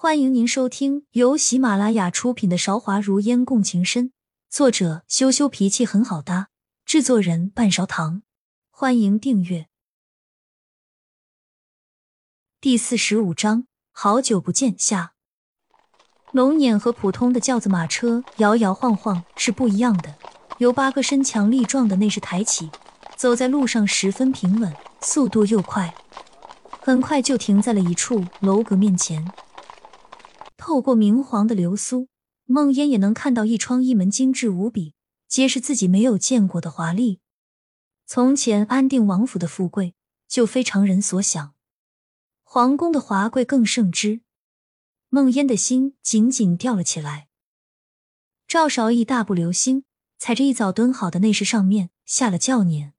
[0.00, 4.10] 欢迎您收听由喜马拉雅出品的《韶华如烟共情深》，
[4.48, 6.50] 作者羞羞脾气很好搭，
[6.84, 8.22] 制作人半勺糖。
[8.70, 9.66] 欢迎订阅。
[12.60, 15.14] 第四十五章，好久不见下。
[16.30, 20.14] 龙辇和普通的轿子马车摇摇晃晃是不一样的，
[20.58, 22.70] 由八个身强力壮的内侍抬起，
[23.16, 25.92] 走在路上十分平稳，速度又快，
[26.80, 29.28] 很快就停在了一处楼阁面前。
[30.68, 32.08] 透过明黄的流苏，
[32.44, 34.92] 梦烟也能看到一窗一门精致无比，
[35.26, 37.20] 皆是自己没有见过的华丽。
[38.04, 39.94] 从前安定王府的富贵
[40.28, 41.54] 就非常人所想，
[42.42, 44.20] 皇宫的华贵更胜之。
[45.08, 47.28] 梦烟的心紧紧吊了起来。
[48.46, 49.84] 赵少义大步流星，
[50.18, 52.92] 踩着一早蹲好的内侍上面下了轿辇。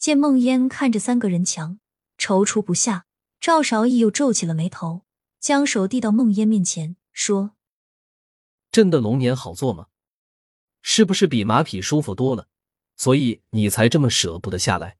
[0.00, 1.78] 见梦烟看着三个人墙，
[2.18, 3.06] 踌躇不下，
[3.40, 5.02] 赵少义又皱起了眉头。
[5.40, 7.56] 将手递到梦烟面前，说
[8.70, 9.86] ：“朕的龙年好做吗？
[10.82, 12.48] 是不是比马匹舒服多了？
[12.96, 14.98] 所以你才这么舍不得下来？”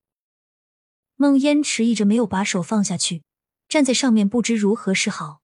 [1.16, 3.22] 梦烟迟疑着没有把手放下去，
[3.68, 5.42] 站在上面不知如何是好。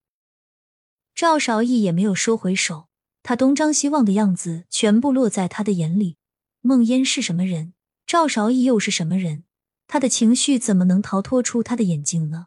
[1.14, 2.88] 赵少义也没有收回手，
[3.22, 6.16] 他东张西望的样子全部落在他的眼里。
[6.62, 7.75] 梦烟是什么人？
[8.06, 9.44] 赵少义又是什么人？
[9.86, 12.47] 他的情绪怎么能逃脱出他的眼睛呢？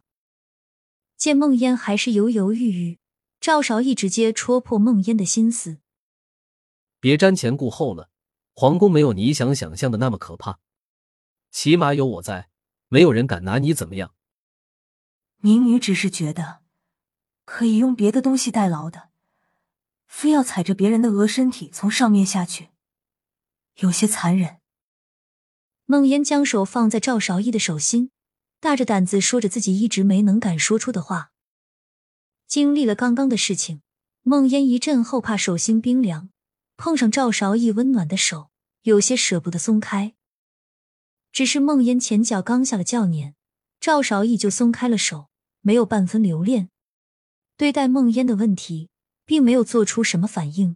[1.19, 2.97] 见梦烟还是犹犹豫豫，
[3.41, 5.79] 赵韶义直接戳破梦烟的心思
[7.01, 8.09] ：“别瞻前顾后了，
[8.55, 10.59] 皇宫没有你想想象的那么可怕，
[11.51, 12.47] 起码有我在，
[12.87, 14.15] 没有人敢拿你怎么样。”
[15.43, 16.61] 民女只是觉得
[17.43, 19.09] 可以用别的东西代劳的，
[20.07, 22.69] 非要踩着别人的鹅身体从上面下去，
[23.79, 24.61] 有些残忍。
[25.83, 28.11] 梦烟将手放在赵韶义的手心。
[28.59, 31.31] 大着胆子说着自己一直没能敢说出的话。
[32.47, 33.81] 经历了刚刚的事情，
[34.23, 36.29] 梦烟一阵后怕，手心冰凉，
[36.75, 38.49] 碰上赵少义温暖的手，
[38.81, 40.15] 有些舍不得松开。
[41.31, 43.33] 只是梦烟前脚刚下了轿辇，
[43.79, 45.29] 赵少义就松开了手，
[45.61, 46.69] 没有半分留恋。
[47.55, 48.89] 对待梦烟的问题，
[49.25, 50.75] 并没有做出什么反应。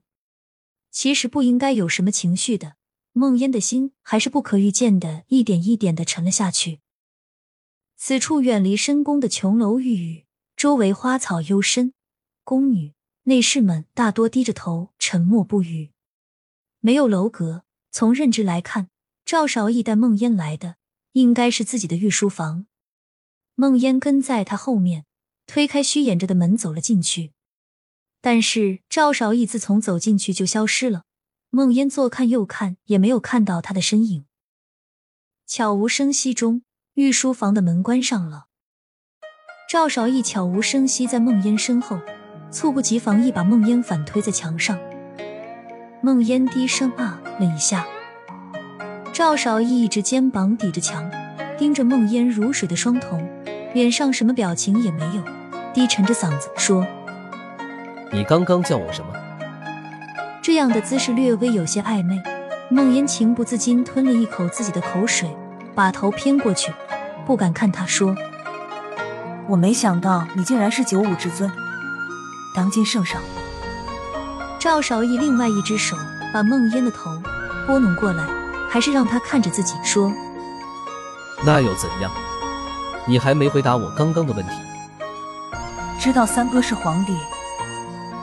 [0.91, 2.75] 其实不应该有什么情绪的，
[3.13, 6.82] 梦烟的心还是不可预见的，一点一点的沉了下去。
[8.05, 10.25] 此处远离深宫的琼楼玉宇，
[10.57, 11.93] 周围花草幽深，
[12.43, 12.91] 宫女、
[13.23, 15.91] 内侍们大多低着头，沉默不语。
[16.81, 18.89] 没有楼阁，从认知来看，
[19.23, 20.75] 赵少义带梦烟来的
[21.13, 22.65] 应该是自己的御书房。
[23.55, 25.05] 梦烟跟在他后面，
[25.47, 27.31] 推开虚掩着的门走了进去。
[28.19, 31.05] 但是赵少义自从走进去就消失了，
[31.51, 34.25] 梦烟左看右看，也没有看到他的身影。
[35.47, 36.63] 悄无声息中。
[36.95, 38.45] 御书房的门关上了，
[39.67, 41.99] 赵少义悄无声息在孟烟身后，
[42.51, 44.77] 猝不及防一把孟烟反推在墙上。
[46.03, 47.83] 孟烟低声啊了一下，
[49.11, 51.09] 赵少义一只肩膀抵着墙，
[51.57, 53.27] 盯着孟烟如水的双瞳，
[53.73, 55.23] 脸上什么表情也没有，
[55.73, 56.85] 低沉着嗓子说
[58.13, 59.11] ：“你刚刚叫我什么？”
[60.43, 62.21] 这样的姿势略微有些暧昧，
[62.69, 65.35] 孟烟情不自禁吞了一口自己的口水。
[65.75, 66.71] 把头偏过去，
[67.25, 68.15] 不敢看他，说
[69.49, 71.51] ：“我没想到你竟然是九五至尊，
[72.55, 73.19] 当今圣上。”
[74.59, 75.97] 赵少义另外一只手
[76.33, 77.11] 把梦烟的头
[77.67, 78.23] 拨弄过来，
[78.69, 80.13] 还是让他看着自己说
[81.43, 82.11] ：“那又怎样？
[83.05, 84.51] 你还没回答我刚刚的问题。”
[85.99, 87.17] 知道三哥是皇帝，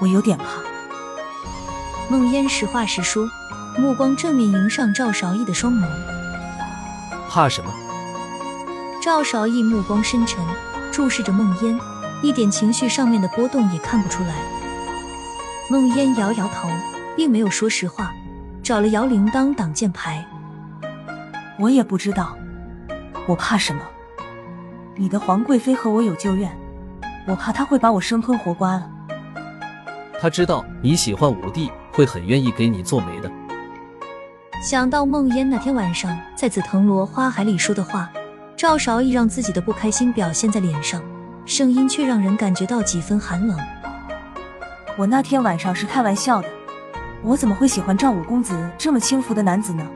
[0.01, 0.45] 我有点怕。
[2.09, 3.29] 梦烟实话实说，
[3.77, 5.87] 目光正面迎上赵少义的双眸。
[7.33, 7.73] 怕什么？
[9.01, 10.45] 赵少义目光深沉，
[10.91, 11.79] 注视着梦烟，
[12.23, 14.35] 一点情绪上面的波动也看不出来。
[15.71, 16.69] 梦烟摇摇头，
[17.17, 18.13] 并没有说实话，
[18.65, 20.27] 找了摇铃铛挡箭牌。
[21.57, 22.37] 我也不知道，
[23.29, 23.81] 我怕什么？
[24.97, 26.51] 你的皇贵妃和我有旧怨，
[27.29, 28.91] 我怕她会把我生吞活剐了。
[30.21, 33.31] 他知道你喜欢武帝，会很愿意给你做媒的。
[34.61, 38.11] 想到梦烟那天晚上在紫藤萝花海里说的话，
[38.55, 41.03] 赵少义让自己的不开心表现在脸上，
[41.47, 43.59] 声音却让人感觉到几分寒冷。
[44.99, 46.49] 我那天晚上是开玩笑的，
[47.23, 49.89] 我怎么会喜欢赵五公子这么轻浮的男子呢？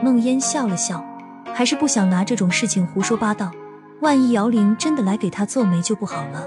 [0.00, 1.04] 梦烟笑了笑，
[1.52, 3.50] 还是不想拿这种事情胡说八道，
[4.02, 6.46] 万一姚玲真的来给他做媒就不好了。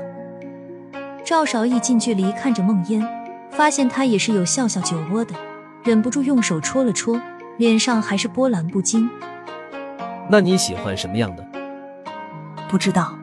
[1.25, 3.05] 赵少义近距离看着梦烟，
[3.51, 5.35] 发现他也是有笑笑酒窝的。
[5.85, 7.21] 忍不住用手戳了戳，
[7.57, 9.07] 脸上还是波澜不惊。
[10.27, 11.45] 那你喜欢什么样的？
[12.67, 13.15] 不知道。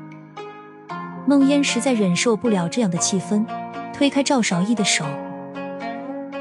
[1.26, 3.44] 孟烟实在忍受不了这样的气氛，
[3.92, 5.04] 推开赵少义的手。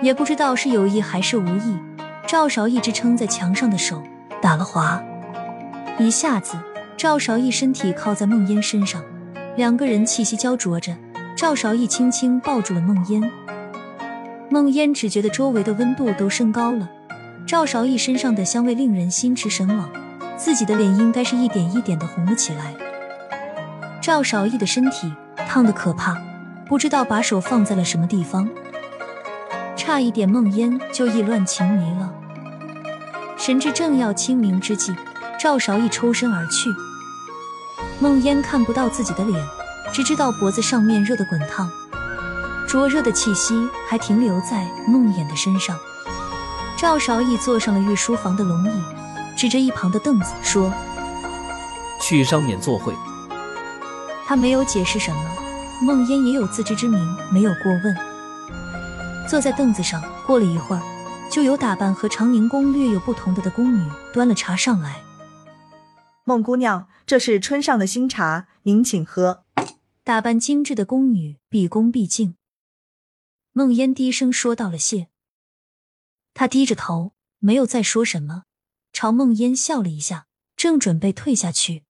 [0.03, 1.75] 也不知道是有意还是无意，
[2.27, 4.03] 赵少义支撑在墙上的手
[4.43, 5.03] 打了滑，
[5.97, 6.55] 一下子
[6.95, 9.01] 赵少义身体靠在孟烟身上，
[9.55, 10.95] 两个人气息焦灼着。
[11.35, 13.31] 赵少义轻轻抱住了孟烟，
[14.51, 16.89] 孟烟只觉得周围的温度都升高了，
[17.47, 19.89] 赵少义身上的香味令人心驰神往，
[20.35, 22.75] 自己的脸应该是一点一点的红了起来。
[24.01, 25.09] 赵少义的身体
[25.47, 26.21] 烫得可怕，
[26.67, 28.49] 不知道把手放在了什么地方。
[29.77, 32.13] 差一点，梦烟就意乱情迷了。
[33.37, 34.93] 神志正要清明之际，
[35.39, 36.69] 赵少义抽身而去。
[38.01, 39.41] 梦烟看不到自己的脸，
[39.93, 41.71] 只知道脖子上面热得滚烫，
[42.71, 45.77] 灼热的气息还停留在梦魇的身上。
[46.77, 48.81] 赵少义坐上了御书房的龙椅，
[49.35, 50.73] 指着一旁的凳子说
[51.99, 52.95] ：“去上面坐会。”
[54.25, 55.21] 他没有解释什么，
[55.81, 56.97] 梦烟也有自知之明，
[57.29, 57.93] 没有过问。
[59.27, 60.81] 坐在凳子上，过了一会儿，
[61.29, 65.01] 就有打扮和长宁宫略有不同的的宫女端了茶上来。
[66.23, 69.43] 孟姑娘，这是春上的新茶，您请喝。
[70.05, 72.35] 打扮精致的宫女毕恭毕敬。
[73.53, 75.09] 孟烟低声说道了谢。
[76.33, 78.43] 他低着头，没有再说什么，
[78.93, 81.83] 朝孟烟笑了一下，正准备退下去。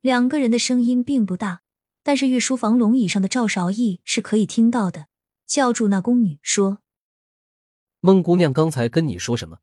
[0.00, 1.62] 两个人的声音并不大，
[2.02, 5.06] 但是御书房龙椅上的赵韶义是可以听到的。
[5.46, 6.78] 叫住那宫女说
[8.00, 9.58] ：“孟姑娘刚才跟你说什么？”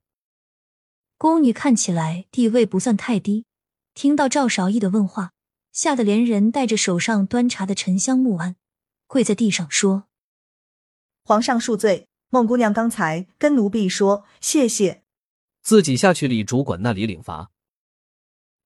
[1.18, 3.46] 宫女看起来地位不算太低，
[3.94, 5.32] 听到赵韶义的问话，
[5.72, 8.58] 吓得连人带着手上端茶的沉香木安，
[9.08, 10.08] 跪在地上说
[11.23, 15.03] ：“皇上恕罪，孟姑娘刚才跟奴婢说谢谢，
[15.62, 17.51] 自己下去李主管那里领罚。”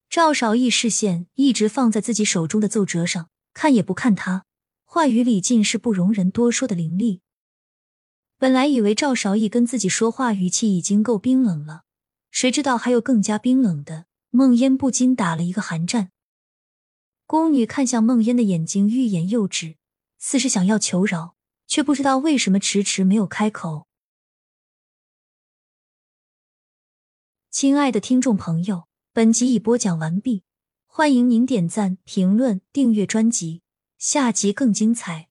[0.10, 4.46] 赵少义视线一直放在自己手中的奏折上，看也不看他。
[4.84, 7.22] 话语里尽是不容人多说的凌厉。
[8.38, 11.84] 本来以为赵少义跟自己说话语气已经够冰冷了，
[12.32, 14.06] 谁知道还有更加冰冷的。
[14.30, 16.12] 孟烟不禁打了一个寒战。
[17.26, 19.78] 宫女看向孟烟的眼睛欲言又止，
[20.20, 21.35] 似是想要求饶，
[21.68, 23.88] 却不知道为什么迟迟没有开口。
[27.50, 30.44] 亲爱的听众朋友，本集已播讲完毕，
[30.86, 33.62] 欢迎您点赞、评论、订阅专辑。
[33.98, 35.30] 下集更精彩。